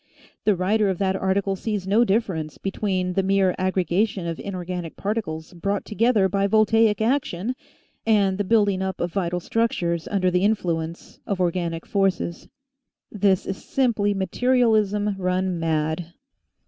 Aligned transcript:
The 0.45 0.55
writer 0.55 0.89
of 0.89 0.97
that 0.97 1.15
article 1.15 1.55
sees 1.55 1.85
no 1.85 2.03
difference 2.03 2.57
between 2.57 3.13
the 3.13 3.21
mere 3.21 3.53
aggregation 3.59 4.25
of 4.25 4.39
inor 4.39 4.65
ganic 4.67 4.95
particles 4.95 5.53
brought 5.53 5.85
together 5.85 6.27
by 6.27 6.47
voltaic 6.47 7.01
action 7.01 7.53
and 8.03 8.39
the 8.39 8.43
building 8.43 8.81
up 8.81 8.99
of 8.99 9.13
vital 9.13 9.39
structures 9.39 10.07
under 10.07 10.31
the 10.31 10.43
influence 10.43 11.19
of 11.27 11.39
or 11.39 11.51
ganic 11.51 11.85
forces. 11.85 12.47
This 13.11 13.45
is 13.45 13.63
simply 13.63 14.15
materialism 14.15 15.15
run 15.19 15.59
mad. 15.59 16.11